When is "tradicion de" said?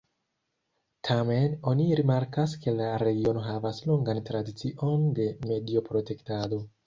4.31-5.29